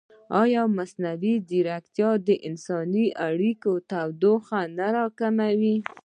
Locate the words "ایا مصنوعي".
0.41-1.33